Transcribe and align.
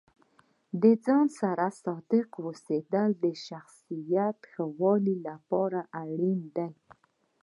د 0.81 0.83
ځان 1.05 1.25
سره 1.39 1.65
صادق 1.83 2.27
اوسیدل 2.45 3.09
د 3.23 3.25
شخصیت 3.47 4.37
ښه 4.51 4.65
کولو 4.79 5.13
لپاره 5.27 5.79
اړین 6.03 6.39
دي. 6.57 6.69